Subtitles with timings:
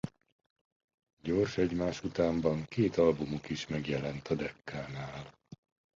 [1.23, 5.33] Gyors egymásutánban két albumuk is megjelent a Deccánál.